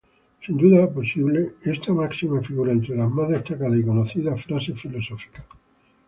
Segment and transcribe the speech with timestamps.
[0.43, 1.41] Sin duda posible,
[1.73, 5.45] esta máxima figura entre las más destacadas y conocidas frases filosóficas.